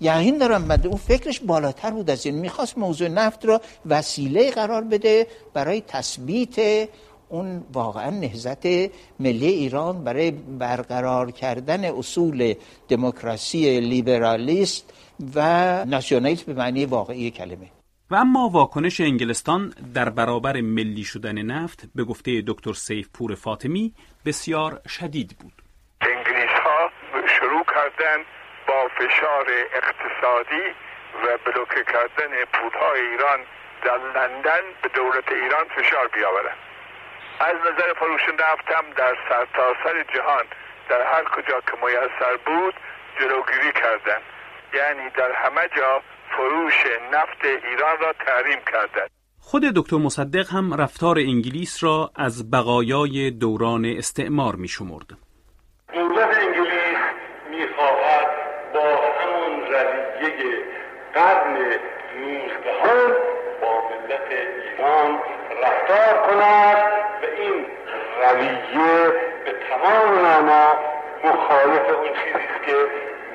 یقین 0.01 0.37
دارم 0.37 0.67
بنده 0.67 0.87
اون 0.87 0.97
فکرش 0.97 1.39
بالاتر 1.39 1.91
بود 1.91 2.09
از 2.09 2.25
این. 2.25 2.35
می‌خواست 2.35 2.77
موضوع 2.77 3.07
نفت 3.07 3.45
را 3.45 3.61
وسیله 3.85 4.51
قرار 4.51 4.81
بده 4.81 5.27
برای 5.53 5.81
تثبیت 5.87 6.89
اون 7.29 7.63
واقعا 7.73 8.09
نهزت 8.09 8.65
ملی 9.19 9.47
ایران 9.47 10.03
برای 10.03 10.31
برقرار 10.31 11.31
کردن 11.31 11.85
اصول 11.85 12.53
دموکراسی 12.87 13.79
لیبرالیست 13.79 14.93
و 15.35 15.39
ناسیونالیسم 15.85 16.45
به 16.45 16.53
معنی 16.53 16.85
واقعی 16.85 17.31
کلمه. 17.31 17.67
و 18.11 18.15
اما 18.15 18.49
واکنش 18.49 19.01
انگلستان 19.01 19.73
در 19.93 20.09
برابر 20.09 20.61
ملی 20.61 21.03
شدن 21.03 21.41
نفت 21.41 21.83
به 21.95 22.03
گفته 22.03 22.43
دکتر 22.47 22.73
سیف 22.73 23.09
پور 23.13 23.35
فاطمی 23.35 23.93
بسیار 24.25 24.81
شدید 24.87 25.35
بود. 25.39 25.53
انگلیس 26.01 26.51
ها 26.65 26.89
شروع 27.39 27.63
کردن 27.65 28.23
با 28.83 28.89
فشار 28.89 29.45
اقتصادی 29.73 30.65
و 31.23 31.37
بلوکه 31.45 31.83
کردن 31.93 32.31
پولهای 32.53 33.01
ایران 33.01 33.39
در 33.83 33.97
لندن 33.97 34.63
به 34.81 34.89
دولت 34.89 35.31
ایران 35.31 35.65
فشار 35.75 36.07
بیاورند 36.07 36.57
از 37.39 37.55
نظر 37.55 37.93
فروش 37.93 38.21
نفت 38.29 38.71
هم 38.71 38.85
در 38.97 39.17
سرتاسر 39.29 39.83
سر 39.83 40.05
جهان 40.15 40.45
در 40.89 41.01
هر 41.01 41.23
کجا 41.23 41.61
که 41.61 41.85
میسر 41.85 42.37
بود 42.45 42.73
جلوگیری 43.19 43.71
کردند. 43.81 44.21
یعنی 44.73 45.09
در 45.09 45.31
همه 45.31 45.69
جا 45.77 46.01
فروش 46.37 46.83
نفت 47.13 47.45
ایران 47.45 47.97
را 48.01 48.13
تحریم 48.13 48.59
کردند. 48.71 49.09
خود 49.39 49.63
دکتر 49.75 49.97
مصدق 49.97 50.45
هم 50.53 50.81
رفتار 50.81 51.17
انگلیس 51.17 51.83
را 51.83 52.11
از 52.15 52.51
بقایای 52.51 53.31
دوران 53.31 53.85
استعمار 53.85 54.55
می 54.55 54.67
شمرد. 54.67 55.07
دولت 55.93 56.37
انگلیس 56.37 56.97
می 57.49 57.67
خواهد 57.75 58.42
رویه 59.73 60.57
قرن 61.13 61.57
نوزدهم 62.19 63.13
با 63.61 63.83
ملت 63.89 64.29
ایران 64.29 65.19
رفتار 65.63 66.27
کند 66.27 66.77
و 67.21 67.25
این 67.37 67.65
رویه 68.21 69.11
به 69.45 69.55
تمام 69.69 70.13
معنا 70.13 70.73
مخالف 71.23 71.89
اون 71.89 72.07
چیزی 72.07 72.65
که 72.65 72.75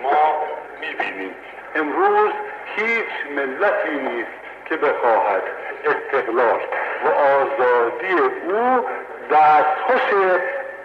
ما 0.02 0.46
می‌بینیم. 0.80 1.34
امروز 1.74 2.30
هیچ 2.76 3.36
ملتی 3.36 3.90
نیست 3.90 4.30
که 4.64 4.76
بخواهد 4.76 5.42
استقلال 5.84 6.60
و 7.04 7.08
آزادی 7.08 8.12
او 8.12 8.86
دستخوش 9.30 10.38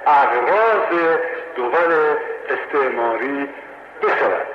اغراض 0.08 1.18
دول 1.56 2.16
استعماری 2.50 3.50
بشود. 4.04 4.53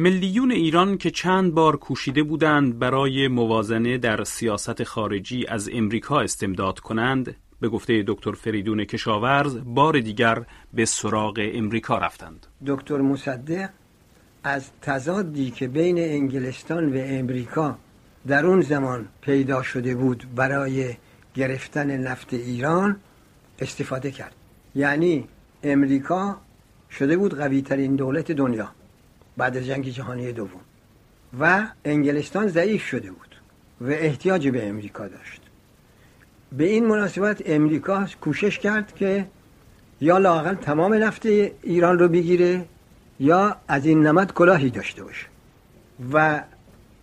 ملیون 0.00 0.50
ایران 0.50 0.98
که 0.98 1.10
چند 1.10 1.54
بار 1.54 1.76
کوشیده 1.76 2.22
بودند 2.22 2.78
برای 2.78 3.28
موازنه 3.28 3.98
در 3.98 4.24
سیاست 4.24 4.84
خارجی 4.84 5.46
از 5.46 5.70
امریکا 5.72 6.20
استمداد 6.20 6.78
کنند 6.80 7.36
به 7.60 7.68
گفته 7.68 8.04
دکتر 8.06 8.32
فریدون 8.32 8.84
کشاورز 8.84 9.58
بار 9.64 10.00
دیگر 10.00 10.44
به 10.74 10.84
سراغ 10.84 11.50
امریکا 11.52 11.98
رفتند. 11.98 12.46
دکتر 12.66 12.96
مصدق 12.96 13.68
از 14.44 14.70
تضادی 14.82 15.50
که 15.50 15.68
بین 15.68 15.98
انگلستان 15.98 16.96
و 16.96 17.02
امریکا 17.04 17.78
در 18.26 18.46
اون 18.46 18.60
زمان 18.60 19.08
پیدا 19.20 19.62
شده 19.62 19.94
بود 19.94 20.24
برای 20.34 20.94
گرفتن 21.34 21.96
نفت 21.96 22.34
ایران 22.34 22.96
استفاده 23.58 24.10
کرد. 24.10 24.34
یعنی 24.74 25.28
امریکا 25.62 26.36
شده 26.90 27.16
بود 27.16 27.34
قوی 27.34 27.62
ترین 27.62 27.96
دولت 27.96 28.32
دنیا. 28.32 28.77
بعد 29.38 29.56
از 29.56 29.66
جنگ 29.66 29.88
جهانی 29.88 30.32
دوم. 30.32 30.60
و 31.40 31.66
انگلستان 31.84 32.48
ضعیف 32.48 32.86
شده 32.86 33.10
بود 33.10 33.36
و 33.80 33.86
احتیاج 33.90 34.48
به 34.48 34.68
امریکا 34.68 35.08
داشت. 35.08 35.40
به 36.52 36.64
این 36.64 36.86
مناسبت 36.86 37.42
امریکا 37.46 38.06
کوشش 38.20 38.58
کرد 38.58 38.94
که 38.94 39.26
یا 40.00 40.18
لاقل 40.18 40.54
تمام 40.54 40.94
نفت 40.94 41.26
ایران 41.26 41.98
رو 41.98 42.08
بگیره 42.08 42.64
یا 43.20 43.56
از 43.68 43.86
این 43.86 44.06
نمد 44.06 44.32
کلاهی 44.32 44.70
داشته 44.70 45.04
باشه. 45.04 45.26
و 46.12 46.42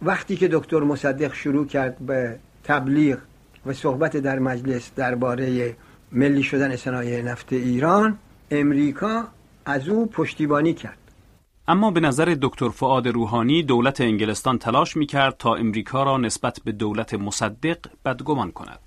وقتی 0.02 0.36
که 0.36 0.48
دکتر 0.48 0.80
مصدق 0.80 1.34
شروع 1.34 1.68
کرد 1.68 1.98
به 1.98 2.40
تبلیغ 2.64 3.18
و 3.66 3.74
صحبت 3.74 4.18
در 4.18 4.40
مجلس 4.40 4.92
درباره 4.96 5.76
ملی 6.12 6.44
شدن 6.44 6.76
صنایع 6.76 7.22
نفت 7.22 7.54
ایران 7.54 8.18
امریکا 8.52 9.28
از 9.66 9.90
او 9.90 10.06
پشتیبانی 10.06 10.74
کرد. 10.74 11.05
اما 11.68 11.92
به 11.92 12.00
نظر 12.00 12.38
دکتر 12.42 12.70
فعاد 12.70 13.08
روحانی 13.08 13.64
دولت 13.64 14.02
انگلستان 14.02 14.58
تلاش 14.58 14.98
می 14.98 15.06
کرد 15.06 15.38
تا 15.38 15.56
امریکا 15.56 16.04
را 16.04 16.18
نسبت 16.18 16.60
به 16.66 16.72
دولت 16.72 17.14
مصدق 17.14 17.78
بدگمان 18.06 18.52
کند. 18.52 18.80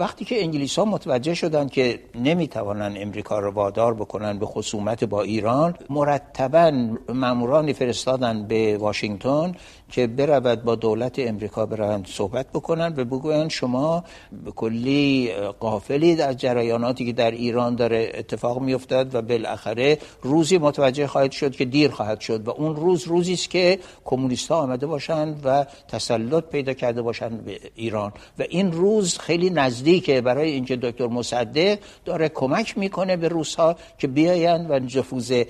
وقتی 0.00 0.24
که 0.24 0.42
انگلیس 0.42 0.78
ها 0.78 0.84
متوجه 0.84 1.34
شدند 1.34 1.70
که 1.70 2.00
نمی‌توانند 2.14 2.96
امریکا 2.98 3.38
را 3.38 3.50
وادار 3.50 3.94
بکنن 3.94 4.38
به 4.38 4.46
خصومت 4.46 5.04
با 5.04 5.22
ایران 5.22 5.74
مرتبا 5.90 6.72
مامورانی 7.08 7.72
فرستادن 7.72 8.46
به 8.46 8.78
واشنگتن 8.78 9.52
که 9.90 10.06
برود 10.06 10.64
با 10.64 10.74
دولت 10.74 11.18
امریکا 11.18 11.66
برند 11.66 12.06
صحبت 12.06 12.46
بکنن 12.54 12.94
و 12.96 13.04
بگویند 13.04 13.50
شما 13.50 14.04
به 14.44 14.50
کلی 14.50 15.32
قافلید 15.60 16.20
از 16.20 16.36
جریاناتی 16.36 17.06
که 17.06 17.12
در 17.12 17.30
ایران 17.30 17.74
داره 17.74 18.12
اتفاق 18.14 18.60
میافتد 18.60 19.14
و 19.14 19.22
بالاخره 19.22 19.98
روزی 20.22 20.58
متوجه 20.58 21.06
خواهد 21.06 21.32
شد 21.32 21.56
که 21.56 21.64
دیر 21.64 21.90
خواهد 21.90 22.20
شد 22.20 22.48
و 22.48 22.50
اون 22.50 22.76
روز 22.76 23.04
روزی 23.04 23.32
است 23.32 23.50
که 23.50 23.78
کمونیست 24.04 24.48
ها 24.48 24.56
آمده 24.56 24.86
باشند 24.86 25.40
و 25.44 25.66
تسلط 25.88 26.44
پیدا 26.44 26.72
کرده 26.72 27.02
باشند 27.02 27.44
به 27.44 27.60
ایران. 27.74 28.12
و 28.38 28.42
این 28.48 28.72
روز 28.72 29.18
خیلی 29.18 29.50
نزدیکه 29.88 30.20
برای 30.20 30.50
اینکه 30.50 30.76
دکتر 30.76 31.06
مصدق 31.06 31.78
داره 32.04 32.28
کمک 32.28 32.78
می‌کنه 32.78 33.16
به 33.16 33.28
روس 33.28 33.54
ها 33.54 33.76
که 33.98 34.06
بیاین 34.06 34.66
و 34.68 34.78
نفوذ 34.78 35.44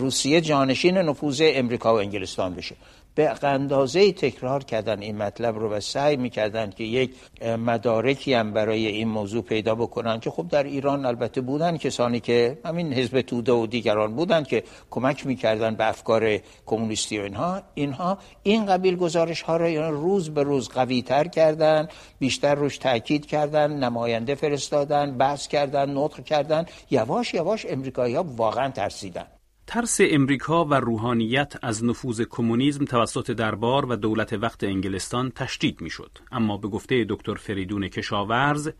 روسیه 0.00 0.40
جانشین 0.40 0.98
نفوذ 0.98 1.42
امریکا 1.44 1.94
و 1.94 1.98
انگلستان 1.98 2.54
بشه. 2.54 2.76
به 3.16 3.34
اندازه 3.42 4.12
تکرار 4.12 4.64
کردن 4.64 5.02
این 5.02 5.16
مطلب 5.16 5.58
رو 5.58 5.70
و 5.70 5.80
سعی 5.80 6.16
می‌کردن 6.16 6.70
که 6.70 6.84
یک 6.84 7.14
مدارکی 7.58 8.34
هم 8.34 8.52
برای 8.52 8.86
این 8.86 9.08
موضوع 9.08 9.42
پیدا 9.42 9.74
بکنن 9.74 10.20
که 10.20 10.30
خب 10.30 10.48
در 10.48 10.62
ایران 10.62 11.06
البته 11.06 11.40
بودن 11.40 11.76
کسانی 11.76 12.20
که 12.20 12.58
همین 12.64 12.92
حزب 12.92 13.20
توده 13.20 13.52
و 13.52 13.66
دیگران 13.66 14.14
بودن 14.16 14.42
که 14.44 14.62
کمک 14.90 15.26
می‌کردن 15.26 15.74
به 15.74 15.88
افکار 15.88 16.38
کمونیستی 16.66 17.18
و 17.18 17.22
اینها. 17.22 17.62
اینها 17.74 18.18
این 18.42 18.66
قبیل 18.66 18.96
گزارش 18.96 19.42
ها 19.42 19.56
رو 19.56 19.68
یعنی 19.68 19.90
روز 19.90 20.30
به 20.30 20.42
روز 20.42 20.68
قوی 20.68 21.02
تر 21.02 21.28
کردن 21.28 21.88
بیشتر 22.18 22.54
روش 22.54 22.78
تاکید 22.78 23.26
کردن 23.26 23.72
نماینده 23.72 24.34
فرستادن 24.34 25.18
بحث 25.18 25.48
کردن 25.48 25.98
نطق 25.98 26.24
کردن. 26.24 26.66
یواش 26.90 27.34
یواش 27.34 27.66
امریکایی 27.68 28.14
ها 28.14 28.24
واقعا 28.36 28.70
ترسیدن. 28.70 29.26
ترس 29.66 29.98
امریکا 30.00 30.64
و 30.64 30.74
روحانیت 30.74 31.54
از 31.62 31.84
نفوذ 31.84 32.22
کمونیسم 32.30 32.84
توسط 32.84 33.30
دربار 33.30 33.86
و 33.86 33.96
دولت 33.96 34.32
وقت 34.32 34.64
انگلستان 34.64 35.32
تشدید 35.34 35.80
می‌شد. 35.80 36.10
اما 36.32 36.56
به 36.56 36.68
گفته 36.68 37.06
دکتر 37.08 37.34
فریدون 37.34 37.88
کشاورز 37.88 38.70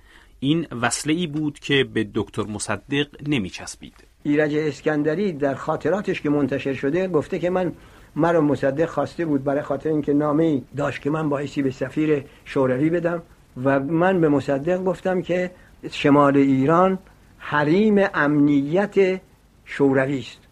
این 0.41 0.67
وصله 0.83 1.13
ای 1.13 1.27
بود 1.27 1.59
که 1.59 1.85
به 1.85 2.09
دکتر 2.15 2.43
مصدق 2.43 3.07
نمیچسبید. 3.29 3.95
ایرج 4.23 4.55
اسکندری 4.55 5.33
در 5.33 5.55
خاطراتش 5.55 6.21
که 6.21 6.31
منتشر 6.31 6.75
شده 6.75 7.09
گفته 7.09 7.39
که 7.39 7.51
من 7.51 7.73
مرا 8.17 8.41
مصدق 8.41 8.87
خواسته 8.87 9.25
بود 9.25 9.45
برای 9.45 9.63
خاطر 9.63 9.89
اینکه 9.89 10.13
نامه 10.13 10.63
داشت 10.77 11.03
که 11.03 11.11
من 11.11 11.29
بایستی 11.29 11.63
به 11.63 11.71
سفیر 11.71 12.25
شوروی 12.45 12.91
بدم 12.91 13.23
و 13.65 13.81
من 13.81 14.21
به 14.21 14.29
مصدق 14.29 14.85
گفتم 14.85 15.23
که 15.23 15.51
شمال 15.91 16.37
ایران 16.37 16.99
حریم 17.39 17.95
امنیت 18.15 19.21
شوروی 19.65 20.19
است. 20.19 20.46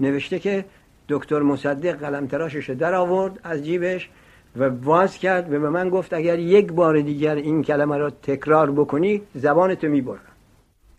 نوشته 0.00 0.38
که 0.38 0.64
دکتر 1.08 1.42
مصدق 1.42 1.98
قلم 1.98 2.26
تراشش 2.26 2.70
در 2.70 2.94
آورد 2.94 3.40
از 3.44 3.64
جیبش 3.64 4.08
و 4.56 4.64
واز 4.64 5.18
کرد 5.18 5.52
و 5.52 5.60
به 5.60 5.70
من 5.70 5.90
گفت 5.90 6.12
اگر 6.12 6.38
یک 6.38 6.72
بار 6.72 7.00
دیگر 7.00 7.34
این 7.34 7.62
کلمه 7.62 7.96
را 7.96 8.10
تکرار 8.10 8.70
بکنی 8.70 9.22
زبانتو 9.34 9.88
می‌برم. 9.88 10.20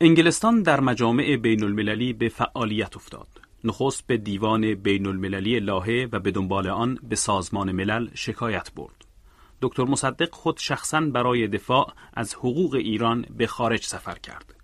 انگلستان 0.02 0.62
در 0.62 0.80
مجامع 0.80 1.36
بین 1.36 1.64
المللی 1.64 2.14
به 2.14 2.30
فعالیت 2.30 2.96
افتاد. 2.96 3.28
نخست 3.64 4.08
به 4.08 4.18
دیوان 4.18 4.74
بین 4.76 5.06
المللی 5.06 5.60
لاهه 5.60 6.08
و 6.12 6.20
به 6.20 6.32
دنبال 6.32 6.68
آن 6.68 6.98
به 7.10 7.16
سازمان 7.16 7.72
ملل 7.72 8.08
شکایت 8.14 8.72
برد. 8.76 9.06
دکتر 9.62 9.84
مصدق 9.84 10.30
خود 10.32 10.58
شخصا 10.58 11.02
برای 11.02 11.48
دفاع 11.48 11.94
از 12.14 12.36
حقوق 12.36 12.76
ایران 12.76 13.26
به 13.38 13.48
خارج 13.48 13.84
سفر 13.84 14.16
کرد. 14.16 14.56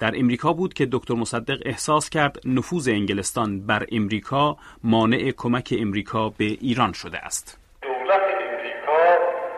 در 0.00 0.12
امریکا 0.16 0.52
بود 0.52 0.74
که 0.74 0.88
دکتر 0.92 1.14
مصدق 1.14 1.58
احساس 1.64 2.10
کرد 2.10 2.40
نفوذ 2.44 2.88
انگلستان 2.88 3.66
بر 3.66 3.86
امریکا 3.92 4.56
مانع 4.84 5.32
کمک 5.36 5.74
امریکا 5.78 6.28
به 6.28 6.44
ایران 6.44 6.92
شده 6.92 7.18
است. 7.18 7.58
دولت 7.82 8.20
امریکا 8.20 9.02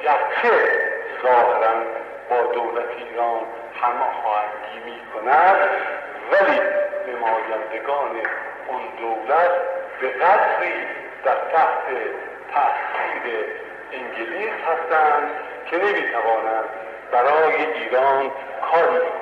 گرچه 0.04 0.54
ظاهرا 1.22 1.74
با 2.30 2.54
دولت 2.54 2.90
ایران 2.98 3.40
هماهنگی 3.82 4.78
می 4.84 4.98
کند 5.12 5.56
ولی 6.32 6.58
نمایندگان 7.08 8.10
اون 8.68 8.82
دولت 9.00 9.50
به 10.00 10.08
قدری 10.08 10.78
در 11.24 11.36
تحت 11.52 11.86
تاثیر 12.54 13.36
انگلیس 13.92 14.56
هستند 14.68 15.28
که 15.70 15.76
نمی‌توانند 15.76 16.64
برای 17.12 17.54
ایران 17.54 18.30
کاری 18.70 18.98
بکنند 18.98 19.21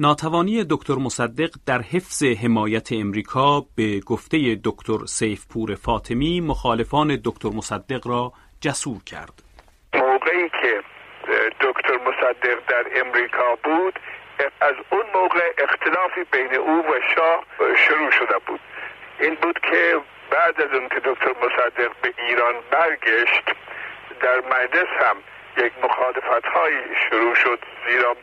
ناتوانی 0.00 0.64
دکتر 0.70 0.94
مصدق 0.94 1.50
در 1.66 1.80
حفظ 1.82 2.22
حمایت 2.24 2.88
امریکا 2.92 3.60
به 3.76 4.00
گفته 4.06 4.60
دکتر 4.64 4.98
سیفپور 5.06 5.74
فاطمی 5.74 6.40
مخالفان 6.40 7.20
دکتر 7.24 7.48
مصدق 7.48 8.06
را 8.06 8.32
جسور 8.60 9.04
کرد. 9.06 9.42
موقعی 9.94 10.48
که 10.48 10.82
دکتر 11.60 11.96
مصدق 12.08 12.58
در 12.68 12.84
امریکا 13.06 13.56
بود 13.64 13.98
از 14.60 14.74
اون 14.92 15.04
موقع 15.14 15.52
اختلافی 15.58 16.24
بین 16.32 16.54
او 16.54 16.78
و 16.78 17.00
شاه 17.14 17.44
شروع 17.76 18.10
شده 18.10 18.38
بود 18.46 18.60
این 19.20 19.34
بود 19.42 19.58
که 19.58 20.00
بعد 20.30 20.60
از 20.60 20.70
اون 20.72 20.88
که 20.88 21.00
دکتر 21.04 21.32
مصدق 21.44 21.90
به 22.02 22.14
ایران 22.28 22.54
برگشت 22.70 23.44
در 24.22 24.36
مجلس 24.36 24.88
هم 25.00 25.16
یک 25.58 25.72
مخالفت 25.82 26.46
های 26.46 26.74
شروع 27.10 27.34
شد 27.34 27.58
زیرا 27.88 28.16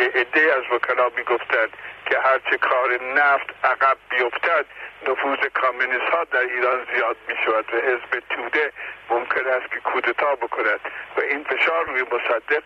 یه 0.00 0.10
عده 0.14 0.54
از 0.54 0.62
وکلا 0.72 1.08
می‌گفتند 1.16 1.76
که 2.06 2.18
هرچه 2.18 2.56
کار 2.58 3.02
نفت 3.02 3.46
عقب 3.64 3.96
بیفتد 4.10 4.66
نفوذ 5.08 5.38
کامونیست 5.54 6.12
ها 6.12 6.24
در 6.24 6.38
ایران 6.38 6.86
زیاد 6.94 7.16
می 7.28 7.34
شود 7.44 7.74
و 7.74 7.76
حزب 7.76 8.22
توده 8.30 8.72
ممکن 9.10 9.46
است 9.50 9.72
که 9.72 9.80
کودتا 9.80 10.34
بکند 10.34 10.80
و 11.16 11.20
این 11.20 11.44
فشار 11.44 11.84
روی 11.84 12.02
مصدق 12.02 12.62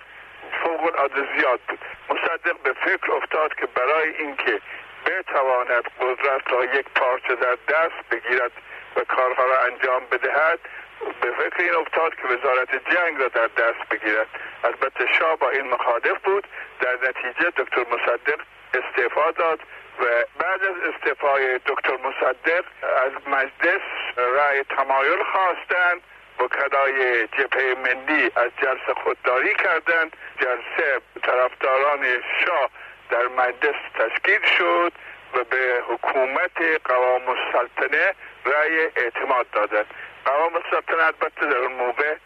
فوق 0.63 0.85
العاده 0.85 1.37
زیاد 1.37 1.61
بود. 1.69 1.79
مصدق 2.11 2.57
به 2.63 2.73
فکر 2.73 3.13
افتاد 3.13 3.55
که 3.55 3.67
برای 3.67 4.17
اینکه 4.17 4.61
بتواند 5.07 5.85
قدرت 6.01 6.53
را 6.53 6.65
یک 6.65 6.87
پارچه 6.95 7.35
در 7.35 7.59
دست 7.69 8.09
بگیرد 8.11 8.53
و 8.97 9.01
کارها 9.01 9.45
را 9.45 9.63
انجام 9.63 10.03
بدهد 10.11 10.59
به 11.21 11.31
فکر 11.31 11.63
این 11.63 11.75
افتاد 11.75 12.15
که 12.15 12.23
وزارت 12.29 12.91
جنگ 12.95 13.21
را 13.21 13.29
در 13.29 13.47
دست 13.47 13.89
بگیرد. 13.91 14.27
البته 14.65 15.07
شاه 15.19 15.37
با 15.37 15.51
این 15.51 15.67
مخالف 15.67 16.23
بود. 16.25 16.47
در 16.81 16.95
نتیجه 17.09 17.51
دکتر 17.57 17.81
مصدق 17.81 18.41
استعفا 18.75 19.31
داد 19.31 19.61
و 20.01 20.05
بعد 20.39 20.65
از 20.65 20.95
استعفای 20.95 21.61
دکتر 21.67 21.97
مصدق 21.97 22.65
از 23.07 23.13
مجلس 23.27 23.83
رأی 24.17 24.63
تمایل 24.63 25.23
خواستند. 25.23 26.01
وکلای 26.39 27.27
جبهه 27.27 27.75
ملی 27.75 28.31
از 28.37 28.51
جلسه 28.63 28.95
خودداری 29.05 29.55
کردند. 29.55 30.17
جلسه 30.41 31.01
طرفداران 31.23 32.05
شاه 32.47 32.71
در 33.11 33.29
مجلس 33.29 33.77
تشکیل 33.95 34.47
شد 34.59 34.93
و 35.35 35.45
به 35.45 35.83
حکومت 35.89 36.83
قوام 36.85 37.23
السلطنه 37.29 38.15
رأی 38.47 38.79
اعتماد 38.97 39.47
دادند. 39.53 39.87
قوام 40.25 40.55
السلطنه 40.55 41.03
البته 41.03 41.47
در 41.47 41.57
اون 41.57 41.73
موقع 41.73 42.17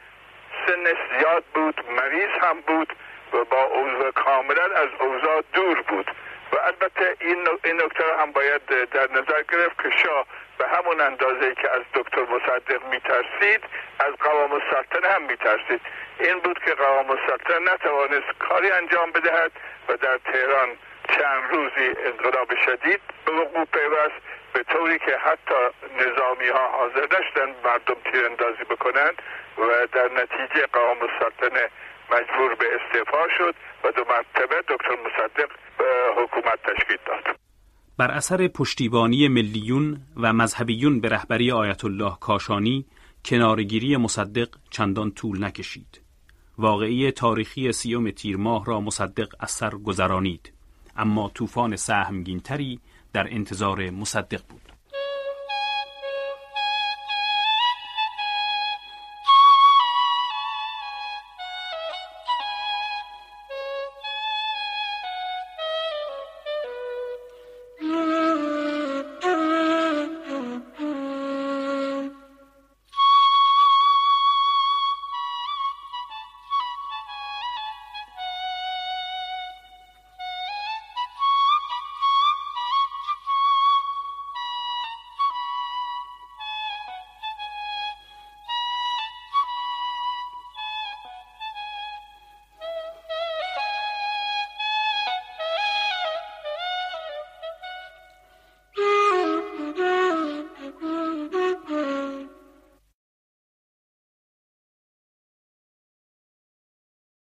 سنش 0.66 0.96
زیاد 1.18 1.44
بود 1.54 1.80
مریض 1.90 2.30
هم 2.42 2.60
بود 2.60 2.92
و 3.32 3.44
با 3.44 3.62
اوضاع 3.62 4.10
کاملا 4.10 4.62
از 4.62 4.88
اوضاع 5.00 5.42
دور 5.52 5.82
بود. 5.82 6.10
و 6.52 6.56
البته 6.56 7.16
این 7.20 7.48
این 7.64 7.76
نکته 7.82 8.04
هم 8.20 8.32
باید 8.32 8.66
در 8.66 9.10
نظر 9.10 9.42
گرفت 9.52 9.82
که 9.82 9.90
شاه 9.90 10.26
به 10.58 10.68
همون 10.68 11.00
اندازه 11.00 11.54
که 11.54 11.70
از 11.70 11.82
دکتر 11.94 12.22
مصدق 12.22 12.84
میترسید 12.90 13.60
از 13.98 14.14
قوام 14.20 14.52
السلطنه 14.52 15.08
هم 15.08 15.22
میترسید. 15.22 15.80
این 16.20 16.38
بود 16.38 16.58
که 16.58 16.74
قوام 16.74 17.10
السلطنه 17.10 17.72
نتوانست 17.72 18.38
کاری 18.38 18.70
انجام 18.70 19.10
بدهد 19.10 19.52
و 19.88 19.96
در 19.96 20.18
تهران 20.18 20.68
چند 21.08 21.50
روزی 21.50 21.94
انقلاب 22.04 22.48
شدید 22.66 23.00
به 23.24 23.32
وقوع 23.32 23.64
پیوست 23.64 24.20
به 24.54 24.62
طوری 24.72 24.98
که 24.98 25.14
حتی 25.26 25.60
نظامی 26.02 26.48
ها 26.54 26.64
حاضر 26.78 27.06
نشدن 27.16 27.48
مردم 27.64 27.98
تیراندازی 28.12 28.64
بکنند 28.70 29.16
و 29.58 29.86
در 29.92 30.08
نتیجه 30.20 30.66
قوام 30.72 30.96
السلطنه 31.08 31.64
مجبور 32.12 32.54
به 32.54 32.66
استعفا 32.74 33.24
شد 33.38 33.54
و 33.84 33.92
دو 33.96 34.04
مرتبه 34.08 34.56
دکتر 34.68 34.96
مصدق 35.06 35.50
به 35.78 35.84
حکومت 36.22 36.58
تشکیل 36.62 36.98
داد. 37.06 37.36
بر 37.98 38.10
اثر 38.10 38.48
پشتیبانی 38.48 39.28
ملیون 39.28 40.00
و 40.16 40.32
مذهبیون 40.32 41.00
به 41.00 41.08
رهبری 41.08 41.52
آیت 41.52 41.84
الله 41.84 42.12
کاشانی 42.20 42.86
کنارگیری 43.24 43.96
مصدق 43.96 44.48
چندان 44.70 45.10
طول 45.10 45.44
نکشید. 45.44 46.00
واقعی 46.58 47.10
تاریخی 47.10 47.72
سیوم 47.72 48.10
تیر 48.10 48.36
ماه 48.36 48.64
را 48.66 48.80
مصدق 48.80 49.28
از 49.40 49.50
سر 49.50 49.70
گذرانید. 49.70 50.52
اما 50.96 51.30
طوفان 51.34 51.76
سهمگینتری 51.76 52.80
در 53.14 53.34
انتظار 53.34 53.90
مصدق 53.90 54.42
بود. 54.48 54.73